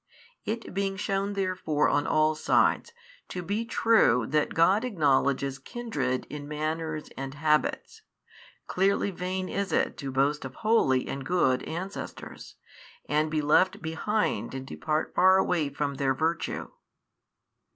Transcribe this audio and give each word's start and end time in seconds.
It 0.45 0.73
being 0.73 0.97
shewn 0.97 1.33
therefore 1.33 1.87
on 1.87 2.07
all 2.07 2.33
sides 2.33 2.91
to 3.27 3.43
be 3.43 3.65
true 3.65 4.25
that 4.29 4.55
God 4.55 4.83
acknowledges 4.83 5.59
kindred 5.59 6.25
in 6.27 6.47
manners 6.47 7.09
and 7.15 7.35
habits, 7.35 8.01
clearly 8.65 9.11
vain 9.11 9.47
is 9.47 9.71
it 9.71 9.97
to 9.97 10.11
boast 10.11 10.43
of 10.43 10.55
holy 10.55 11.07
and 11.07 11.23
good 11.23 11.61
ancestors, 11.69 12.55
and 13.07 13.29
be 13.29 13.43
left 13.43 13.79
behind 13.79 14.55
and 14.55 14.65
depart 14.65 15.13
far 15.13 15.37
away 15.37 15.69
from 15.69 15.93
their 15.93 16.15
virtue. 16.15 16.69